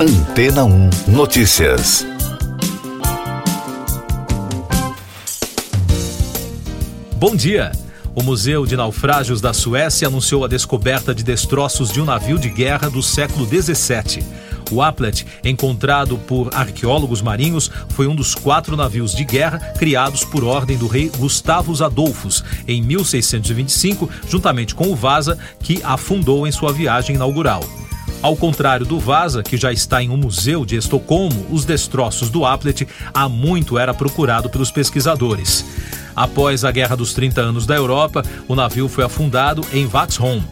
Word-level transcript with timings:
Antena 0.00 0.64
1 0.64 0.90
Notícias. 1.08 2.06
Bom 7.16 7.34
dia. 7.34 7.72
O 8.14 8.22
Museu 8.22 8.64
de 8.64 8.76
Naufrágios 8.76 9.40
da 9.40 9.52
Suécia 9.52 10.06
anunciou 10.06 10.44
a 10.44 10.48
descoberta 10.48 11.12
de 11.12 11.24
destroços 11.24 11.90
de 11.90 12.00
um 12.00 12.04
navio 12.04 12.38
de 12.38 12.48
guerra 12.48 12.88
do 12.88 13.02
século 13.02 13.44
17. 13.44 14.24
O 14.70 14.80
Applet, 14.80 15.26
encontrado 15.42 16.16
por 16.16 16.54
arqueólogos 16.54 17.20
marinhos, 17.20 17.68
foi 17.88 18.06
um 18.06 18.14
dos 18.14 18.36
quatro 18.36 18.76
navios 18.76 19.12
de 19.12 19.24
guerra 19.24 19.58
criados 19.80 20.22
por 20.22 20.44
ordem 20.44 20.78
do 20.78 20.86
rei 20.86 21.10
Gustavus 21.18 21.82
Adolphus 21.82 22.44
em 22.68 22.80
1625, 22.80 24.08
juntamente 24.28 24.76
com 24.76 24.92
o 24.92 24.94
Vasa, 24.94 25.36
que 25.58 25.82
afundou 25.82 26.46
em 26.46 26.52
sua 26.52 26.72
viagem 26.72 27.16
inaugural. 27.16 27.64
Ao 28.20 28.34
contrário 28.34 28.84
do 28.84 28.98
Vasa, 28.98 29.44
que 29.44 29.56
já 29.56 29.72
está 29.72 30.02
em 30.02 30.10
um 30.10 30.16
museu 30.16 30.64
de 30.64 30.74
Estocolmo, 30.74 31.46
os 31.50 31.64
destroços 31.64 32.30
do 32.30 32.44
Applet 32.44 32.86
há 33.14 33.28
muito 33.28 33.78
era 33.78 33.94
procurado 33.94 34.50
pelos 34.50 34.72
pesquisadores. 34.72 35.64
Após 36.16 36.64
a 36.64 36.72
Guerra 36.72 36.96
dos 36.96 37.14
30 37.14 37.40
Anos 37.40 37.64
da 37.64 37.76
Europa, 37.76 38.24
o 38.48 38.56
navio 38.56 38.88
foi 38.88 39.04
afundado 39.04 39.64
em 39.72 39.86
Vaxholm. 39.86 40.42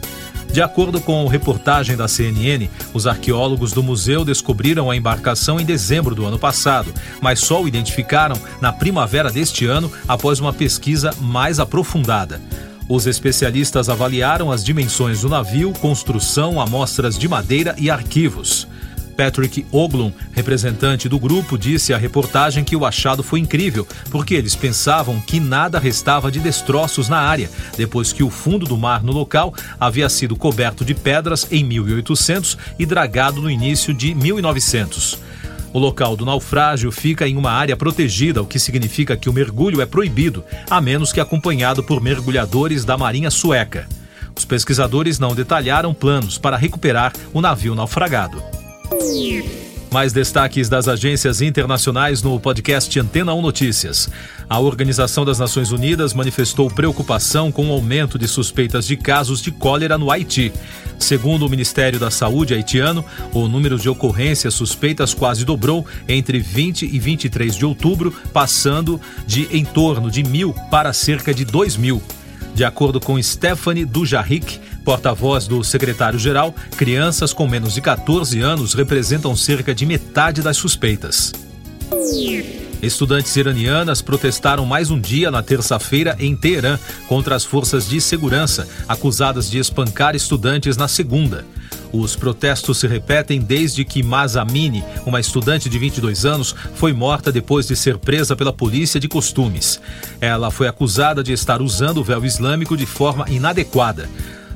De 0.53 0.63
acordo 0.63 1.01
com 1.01 1.27
reportagem 1.27 1.97
da 1.97 2.07
CNN, 2.07 2.69
os 2.95 3.05
arqueólogos 3.05 3.73
do 3.73 3.83
museu 3.83 4.25
descobriram 4.25 4.89
a 4.89 4.97
embarcação 4.97 5.59
em 5.59 5.65
dezembro 5.65 6.15
do 6.15 6.25
ano 6.25 6.39
passado, 6.39 6.95
mas 7.21 7.41
só 7.41 7.61
o 7.61 7.67
identificaram 7.67 8.41
na 8.61 8.73
primavera 8.73 9.29
deste 9.29 9.67
ano 9.67 9.91
após 10.07 10.39
uma 10.39 10.53
pesquisa 10.53 11.13
mais 11.21 11.59
aprofundada. 11.59 12.41
Os 12.89 13.07
especialistas 13.07 13.89
avaliaram 13.89 14.53
as 14.53 14.63
dimensões 14.63 15.23
do 15.23 15.29
navio, 15.29 15.73
construção, 15.73 16.61
amostras 16.61 17.19
de 17.19 17.27
madeira 17.27 17.75
e 17.79 17.91
arquivos. 17.91 18.69
Patrick 19.17 19.67
Oglum, 19.73 20.13
representante 20.33 21.09
do 21.09 21.19
grupo, 21.19 21.59
disse 21.59 21.93
à 21.93 21.99
reportagem 21.99 22.63
que 22.63 22.77
o 22.77 22.85
achado 22.85 23.23
foi 23.23 23.41
incrível, 23.41 23.89
porque 24.11 24.35
eles 24.35 24.55
pensavam 24.55 25.21
que 25.21 25.41
nada 25.41 25.79
restava 25.79 26.31
de 26.31 26.39
destroços 26.39 27.09
na 27.09 27.19
área, 27.19 27.51
depois 27.77 28.13
que 28.13 28.23
o 28.23 28.31
fundo 28.31 28.67
do 28.67 28.77
mar 28.77 29.03
no 29.03 29.13
local 29.13 29.55
havia 29.81 30.09
sido 30.09 30.37
coberto 30.37 30.85
de 30.85 30.95
pedras 30.95 31.49
em 31.51 31.65
1800 31.65 32.59
e 32.79 32.87
dragado 32.87 33.41
no 33.41 33.51
início 33.51 33.93
de 33.95 34.15
1900. 34.15 35.19
O 35.73 35.79
local 35.79 36.17
do 36.17 36.25
naufrágio 36.25 36.91
fica 36.91 37.29
em 37.29 37.37
uma 37.37 37.51
área 37.51 37.77
protegida, 37.77 38.43
o 38.43 38.47
que 38.47 38.59
significa 38.59 39.17
que 39.17 39.29
o 39.29 39.33
mergulho 39.33 39.81
é 39.81 39.87
proibido, 39.87 40.45
a 40.71 40.81
menos 40.81 41.13
que 41.13 41.21
acompanhado 41.21 41.83
por 41.83 42.01
mergulhadores 42.01 42.85
da 42.85 42.97
Marinha 42.97 43.31
Sueca. 43.31 43.87
Os 44.37 44.45
pesquisadores 44.45 45.19
não 45.19 45.35
detalharam 45.35 45.95
planos 45.95 46.39
para 46.39 46.57
recuperar 46.57 47.13
o 47.33 47.41
navio 47.41 47.75
naufragado. 47.75 48.43
Mais 49.97 50.13
destaques 50.13 50.69
das 50.69 50.89
agências 50.89 51.41
internacionais 51.41 52.23
no 52.23 52.39
podcast 52.39 53.01
Antena 53.01 53.33
1 53.33 53.41
Notícias. 53.41 54.11
A 54.47 54.61
Organização 54.61 55.25
das 55.25 55.39
Nações 55.39 55.73
Unidas 55.73 56.13
manifestou 56.13 56.71
preocupação 56.71 57.51
com 57.51 57.71
o 57.71 57.73
aumento 57.73 58.19
de 58.19 58.29
suspeitas 58.29 58.87
de 58.87 58.95
casos 58.95 59.41
de 59.41 59.51
cólera 59.51 59.97
no 59.97 60.11
Haiti. 60.11 60.53
Segundo 60.99 61.47
o 61.47 61.49
Ministério 61.49 61.99
da 61.99 62.11
Saúde 62.11 62.53
haitiano, 62.53 63.03
o 63.33 63.49
número 63.49 63.79
de 63.79 63.89
ocorrências 63.89 64.53
suspeitas 64.53 65.15
quase 65.15 65.47
dobrou 65.47 65.87
entre 66.07 66.41
20 66.41 66.95
e 66.95 66.99
23 66.99 67.55
de 67.55 67.65
outubro, 67.65 68.15
passando 68.35 69.01
de 69.27 69.49
em 69.51 69.65
torno 69.65 70.11
de 70.11 70.23
mil 70.23 70.53
para 70.71 70.93
cerca 70.93 71.33
de 71.33 71.47
2 71.47 71.79
mil. 71.79 72.03
De 72.55 72.65
acordo 72.65 73.01
com 73.01 73.23
Stephanie 73.23 73.87
Dujarric, 73.87 74.61
porta-voz 74.87 75.49
do 75.49 75.65
secretário-geral, 75.65 76.55
crianças 76.77 77.33
com 77.33 77.49
menos 77.49 77.75
de 77.75 77.81
14 77.81 78.41
anos 78.41 78.73
representam 78.73 79.35
cerca 79.35 79.75
de 79.75 79.85
metade 79.85 80.41
das 80.41 80.57
suspeitas. 80.57 81.33
Estudantes 82.81 83.35
iranianas 83.35 84.01
protestaram 84.01 84.65
mais 84.65 84.89
um 84.89 85.01
dia 85.01 85.29
na 85.29 85.43
terça-feira 85.43 86.15
em 86.21 86.37
Teherã 86.37 86.79
contra 87.09 87.35
as 87.35 87.45
forças 87.45 87.89
de 87.89 88.01
segurança, 88.01 88.69
acusadas 88.87 89.51
de 89.51 89.59
espancar 89.59 90.15
estudantes 90.15 90.77
na 90.77 90.87
segunda. 90.87 91.45
Os 91.93 92.15
protestos 92.15 92.79
se 92.79 92.87
repetem 92.87 93.41
desde 93.41 93.85
que 93.85 94.05
Mazamini, 94.05 94.85
uma 95.05 95.19
estudante 95.19 95.69
de 95.69 95.79
22 95.81 96.25
anos, 96.25 96.55
foi 96.75 96.93
morta 96.93 97.33
depois 97.33 97.67
de 97.67 97.75
ser 97.75 97.99
presa 97.99 98.37
pela 98.37 98.53
polícia 98.53 99.01
de 99.01 99.09
costumes. 99.09 99.81
Ela 100.21 100.53
foi 100.53 100.69
acusada 100.69 101.25
de 101.25 101.33
estar 101.33 101.61
usando 101.61 101.99
o 101.99 102.05
véu 102.05 102.25
islâmico 102.25 102.77
de 102.77 102.87
forma 102.87 103.25
inadequada. 103.29 104.09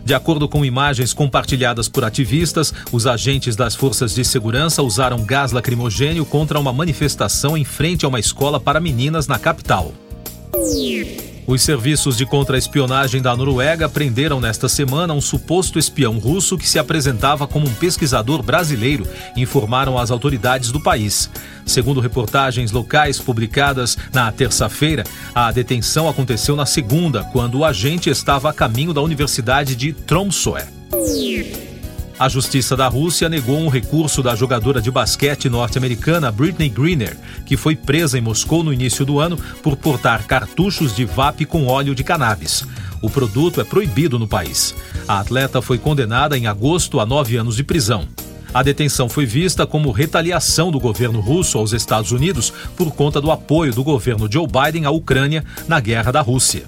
De 0.05 0.15
acordo 0.15 0.49
com 0.49 0.65
imagens 0.65 1.13
compartilhadas 1.13 1.89
por 1.89 2.05
ativistas, 2.05 2.73
os 2.91 3.07
agentes 3.07 3.55
das 3.55 3.75
forças 3.75 4.15
de 4.15 4.25
segurança 4.25 4.83
usaram 4.83 5.25
gás 5.25 5.53
lacrimogênio 5.53 6.25
contra 6.25 6.59
uma 6.59 6.73
manifestação 6.73 7.57
em 7.57 7.65
frente 7.65 8.05
a 8.05 8.09
uma 8.09 8.21
escola 8.21 8.59
para 8.59 8.81
meninas 8.81 9.27
na 9.27 9.39
capital. 9.39 9.93
Os 11.51 11.63
serviços 11.63 12.17
de 12.17 12.25
contra-espionagem 12.25 13.21
da 13.21 13.35
Noruega 13.35 13.89
prenderam 13.89 14.39
nesta 14.39 14.69
semana 14.69 15.13
um 15.13 15.21
suposto 15.21 15.81
espião 15.81 16.17
russo 16.17 16.57
que 16.57 16.69
se 16.69 16.79
apresentava 16.79 17.45
como 17.45 17.67
um 17.67 17.75
pesquisador 17.75 18.41
brasileiro, 18.41 19.05
informaram 19.37 19.99
as 19.99 20.13
autoridades 20.13 20.71
do 20.71 20.81
país. 20.81 21.29
Segundo 21.67 21.99
reportagens 21.99 22.71
locais 22.71 23.19
publicadas 23.19 23.99
na 24.13 24.31
terça-feira, 24.31 25.03
a 25.35 25.51
detenção 25.51 26.09
aconteceu 26.09 26.55
na 26.55 26.67
segunda, 26.67 27.25
quando 27.33 27.59
o 27.59 27.65
agente 27.65 28.09
estava 28.09 28.49
a 28.49 28.53
caminho 28.53 28.95
da 28.95 29.03
Universidade 29.03 29.75
de 29.75 29.93
Tromsø. 29.93 30.55
A 32.21 32.29
Justiça 32.29 32.77
da 32.77 32.87
Rússia 32.87 33.31
negou 33.31 33.59
um 33.59 33.71
recurso 33.71 34.23
da 34.23 34.37
jogadora 34.37 34.83
de 34.83 34.91
basquete 34.91 35.49
norte-americana 35.49 36.31
Britney 36.31 36.69
Greener, 36.69 37.17
que 37.47 37.57
foi 37.57 37.75
presa 37.75 38.19
em 38.19 38.21
Moscou 38.21 38.63
no 38.63 38.75
início 38.75 39.07
do 39.07 39.19
ano 39.19 39.39
por 39.63 39.75
portar 39.75 40.27
cartuchos 40.27 40.95
de 40.95 41.07
vape 41.07 41.47
com 41.47 41.67
óleo 41.67 41.95
de 41.95 42.05
cannabis. 42.05 42.63
O 43.01 43.09
produto 43.09 43.59
é 43.59 43.65
proibido 43.65 44.19
no 44.19 44.29
país. 44.29 44.75
A 45.09 45.19
atleta 45.19 45.63
foi 45.63 45.79
condenada 45.79 46.37
em 46.37 46.47
agosto 46.47 47.01
a 47.01 47.07
nove 47.07 47.39
anos 47.39 47.57
de 47.57 47.65
prisão. 47.65 48.07
A 48.53 48.63
detenção 48.63 49.09
foi 49.09 49.25
vista 49.25 49.67
como 49.67 49.91
retaliação 49.91 50.71
do 50.71 50.79
governo 50.79 51.21
russo 51.21 51.57
aos 51.57 51.73
Estados 51.73 52.13
Unidos 52.13 52.53
por 52.77 52.93
conta 52.93 53.19
do 53.19 53.31
apoio 53.31 53.73
do 53.73 53.83
governo 53.83 54.31
Joe 54.31 54.47
Biden 54.47 54.85
à 54.85 54.91
Ucrânia 54.91 55.43
na 55.67 55.81
guerra 55.81 56.13
da 56.13 56.21
Rússia. 56.21 56.65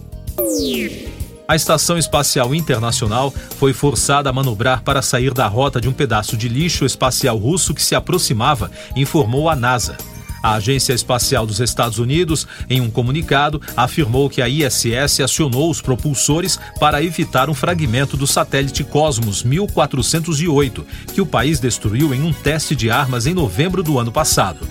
A 1.53 1.55
Estação 1.55 1.99
Espacial 1.99 2.55
Internacional 2.55 3.31
foi 3.59 3.75
forçada 3.75 4.31
a 4.31 4.33
manobrar 4.33 4.83
para 4.83 5.03
sair 5.03 5.35
da 5.35 5.47
rota 5.47 5.83
de 5.83 5.87
um 5.87 5.93
pedaço 5.93 6.35
de 6.35 6.49
lixo 6.49 6.87
espacial 6.87 7.37
russo 7.37 7.75
que 7.75 7.83
se 7.83 7.95
aproximava, 7.95 8.71
informou 8.97 9.51
a 9.51 9.55
NASA. 9.55 9.99
A 10.43 10.55
Agência 10.55 10.95
Espacial 10.95 11.47
dos 11.47 11.61
Estados 11.61 11.99
Unidos, 11.99 12.47
em 12.71 12.81
um 12.81 12.91
comunicado, 12.91 13.61
afirmou 13.77 14.31
que 14.31 14.41
a 14.41 14.49
ISS 14.49 15.21
acionou 15.21 15.71
os 15.71 15.83
propulsores 15.83 16.59
para 16.81 17.03
evitar 17.03 17.51
um 17.51 17.55
fragmento 17.55 18.17
do 18.17 18.27
satélite 18.27 18.83
Cosmos 18.83 19.43
1408, 19.43 20.87
que 21.13 21.21
o 21.21 21.27
país 21.27 21.61
destruiu 21.61 22.15
em 22.15 22.23
um 22.23 22.33
teste 22.33 22.75
de 22.75 22.91
armas 22.91 23.27
em 23.27 23.35
novembro 23.35 23.83
do 23.83 23.99
ano 23.99 24.11
passado. 24.11 24.67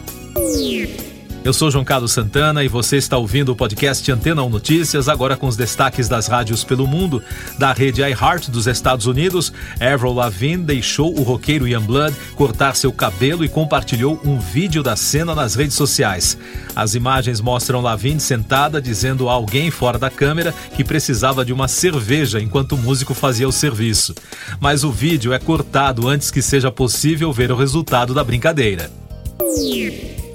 Eu 1.43 1.53
sou 1.53 1.71
João 1.71 1.83
Carlos 1.83 2.11
Santana 2.11 2.63
e 2.63 2.67
você 2.67 2.97
está 2.97 3.17
ouvindo 3.17 3.51
o 3.51 3.55
podcast 3.55 4.11
Antena 4.11 4.43
1 4.43 4.49
Notícias, 4.49 5.09
agora 5.09 5.35
com 5.35 5.47
os 5.47 5.55
destaques 5.55 6.07
das 6.07 6.27
rádios 6.27 6.63
pelo 6.63 6.85
mundo. 6.85 7.21
Da 7.57 7.73
rede 7.73 8.01
iHeart 8.01 8.49
dos 8.49 8.67
Estados 8.67 9.07
Unidos, 9.07 9.51
Avril 9.79 10.13
Lavigne 10.13 10.63
deixou 10.63 11.17
o 11.17 11.23
roqueiro 11.23 11.67
Ian 11.67 11.81
Blood 11.81 12.15
cortar 12.35 12.75
seu 12.75 12.93
cabelo 12.93 13.43
e 13.43 13.49
compartilhou 13.49 14.21
um 14.23 14.39
vídeo 14.39 14.83
da 14.83 14.95
cena 14.95 15.33
nas 15.33 15.55
redes 15.55 15.75
sociais. 15.75 16.37
As 16.75 16.93
imagens 16.93 17.41
mostram 17.41 17.81
Lavigne 17.81 18.19
sentada 18.19 18.79
dizendo 18.79 19.27
a 19.27 19.33
alguém 19.33 19.71
fora 19.71 19.97
da 19.97 20.11
câmera 20.11 20.53
que 20.75 20.83
precisava 20.83 21.43
de 21.43 21.51
uma 21.51 21.67
cerveja 21.67 22.39
enquanto 22.39 22.73
o 22.73 22.77
músico 22.77 23.15
fazia 23.15 23.47
o 23.47 23.51
serviço. 23.51 24.13
Mas 24.59 24.83
o 24.83 24.91
vídeo 24.91 25.33
é 25.33 25.39
cortado 25.39 26.07
antes 26.07 26.29
que 26.29 26.41
seja 26.41 26.71
possível 26.71 27.33
ver 27.33 27.51
o 27.51 27.55
resultado 27.55 28.13
da 28.13 28.23
brincadeira. 28.23 28.91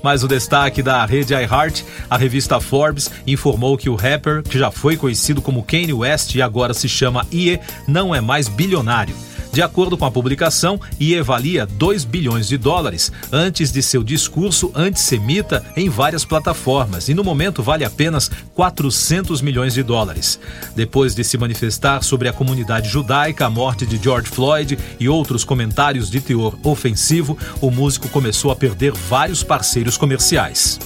Mais 0.07 0.23
o 0.23 0.29
destaque 0.29 0.85
da 0.85 1.05
rede 1.05 1.35
iHeart, 1.35 1.83
a 2.09 2.17
revista 2.17 2.61
Forbes 2.61 3.11
informou 3.27 3.77
que 3.77 3.91
o 3.91 3.97
rapper, 3.97 4.41
que 4.41 4.57
já 4.57 4.71
foi 4.71 4.97
conhecido 4.97 5.43
como 5.43 5.65
Kanye 5.65 5.93
West 5.93 6.37
e 6.37 6.41
agora 6.41 6.73
se 6.73 6.89
chama 6.89 7.27
Ye, 7.35 7.59
não 7.89 8.15
é 8.15 8.21
mais 8.21 8.47
bilionário. 8.47 9.17
De 9.57 9.63
acordo 9.63 9.97
com 9.97 10.05
a 10.05 10.11
publicação, 10.11 10.79
IE 11.01 11.19
valia 11.23 11.65
2 11.65 12.05
bilhões 12.05 12.47
de 12.47 12.59
dólares 12.59 13.11
antes 13.33 13.73
de 13.73 13.83
seu 13.83 14.05
discurso 14.05 14.71
antissemita 14.75 15.65
em 15.75 15.89
várias 15.89 16.27
plataformas 16.27 17.09
e 17.09 17.15
no 17.15 17.25
momento 17.25 17.63
vale 17.63 17.83
apenas 17.83 18.31
400 18.55 19.41
milhões 19.41 19.73
de 19.73 19.83
dólares. 19.83 20.39
Depois 20.75 21.15
de 21.15 21.25
se 21.25 21.39
manifestar 21.39 22.03
sobre 22.03 22.29
a 22.29 22.35
comunidade 22.35 22.91
judaica, 22.91 23.47
a 23.47 23.51
morte 23.51 23.87
de 23.87 23.97
George 23.97 24.29
Floyd 24.29 24.79
e 25.01 25.09
outros 25.09 25.43
comentários 25.43 26.11
de 26.11 26.21
teor 26.21 26.59
ofensivo, 26.63 27.39
o 27.59 27.71
músico 27.71 28.11
começou 28.11 28.51
a 28.51 28.57
perder 28.57 28.93
vários 28.93 29.43
parceiros 29.43 29.97
comerciais. 29.97 30.79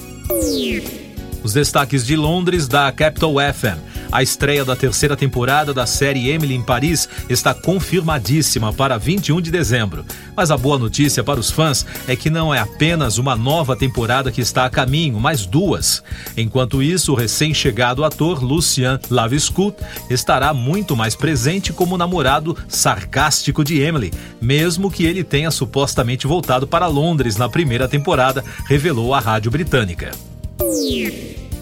Os 1.42 1.54
destaques 1.54 2.06
de 2.06 2.14
Londres 2.14 2.68
da 2.68 2.92
Capital 2.92 3.32
FM. 3.52 3.89
A 4.12 4.24
estreia 4.24 4.64
da 4.64 4.74
terceira 4.74 5.16
temporada 5.16 5.72
da 5.72 5.86
série 5.86 6.30
Emily 6.30 6.54
em 6.54 6.62
Paris 6.62 7.08
está 7.28 7.54
confirmadíssima 7.54 8.72
para 8.72 8.98
21 8.98 9.40
de 9.40 9.52
dezembro. 9.52 10.04
Mas 10.36 10.50
a 10.50 10.56
boa 10.56 10.78
notícia 10.78 11.22
para 11.22 11.38
os 11.38 11.50
fãs 11.50 11.86
é 12.08 12.16
que 12.16 12.28
não 12.28 12.52
é 12.52 12.58
apenas 12.58 13.18
uma 13.18 13.36
nova 13.36 13.76
temporada 13.76 14.32
que 14.32 14.40
está 14.40 14.64
a 14.64 14.70
caminho, 14.70 15.20
mas 15.20 15.46
duas. 15.46 16.02
Enquanto 16.36 16.82
isso, 16.82 17.12
o 17.12 17.14
recém-chegado 17.14 18.04
ator 18.04 18.42
Lucien 18.42 18.98
Laviscut 19.08 19.76
estará 20.08 20.52
muito 20.52 20.96
mais 20.96 21.14
presente 21.14 21.72
como 21.72 21.96
namorado 21.96 22.56
sarcástico 22.66 23.62
de 23.62 23.80
Emily, 23.80 24.12
mesmo 24.40 24.90
que 24.90 25.04
ele 25.04 25.22
tenha 25.22 25.52
supostamente 25.52 26.26
voltado 26.26 26.66
para 26.66 26.88
Londres 26.88 27.36
na 27.36 27.48
primeira 27.48 27.86
temporada, 27.86 28.44
revelou 28.66 29.14
a 29.14 29.20
rádio 29.20 29.52
britânica. 29.52 30.10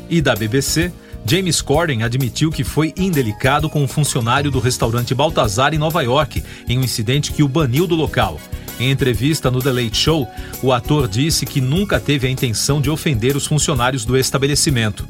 E 0.08 0.22
da 0.22 0.34
BBC, 0.34 0.90
James 1.24 1.60
Corden 1.60 2.02
admitiu 2.02 2.50
que 2.50 2.64
foi 2.64 2.94
indelicado 2.96 3.68
com 3.68 3.82
um 3.82 3.88
funcionário 3.88 4.50
do 4.50 4.60
restaurante 4.60 5.14
Baltazar 5.14 5.74
em 5.74 5.78
Nova 5.78 6.02
York, 6.02 6.42
em 6.68 6.78
um 6.78 6.82
incidente 6.82 7.32
que 7.32 7.42
o 7.42 7.48
baniu 7.48 7.86
do 7.86 7.94
local. 7.94 8.40
Em 8.80 8.90
entrevista 8.90 9.50
no 9.50 9.60
The 9.60 9.72
Late 9.72 9.96
Show, 9.96 10.26
o 10.62 10.72
ator 10.72 11.08
disse 11.08 11.44
que 11.44 11.60
nunca 11.60 11.98
teve 11.98 12.26
a 12.26 12.30
intenção 12.30 12.80
de 12.80 12.88
ofender 12.88 13.36
os 13.36 13.46
funcionários 13.46 14.04
do 14.04 14.16
estabelecimento. 14.16 15.06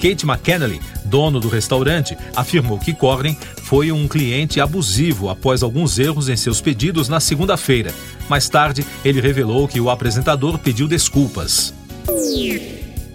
Kate 0.00 0.24
McKennelly, 0.24 0.80
dono 1.04 1.38
do 1.38 1.48
restaurante, 1.48 2.16
afirmou 2.34 2.78
que 2.78 2.94
Corden 2.94 3.36
foi 3.64 3.92
um 3.92 4.08
cliente 4.08 4.58
abusivo 4.58 5.28
após 5.28 5.62
alguns 5.62 5.98
erros 5.98 6.30
em 6.30 6.36
seus 6.36 6.60
pedidos 6.60 7.08
na 7.08 7.20
segunda-feira. 7.20 7.94
Mais 8.28 8.48
tarde, 8.48 8.84
ele 9.04 9.20
revelou 9.20 9.68
que 9.68 9.78
o 9.78 9.90
apresentador 9.90 10.58
pediu 10.58 10.88
desculpas. 10.88 11.74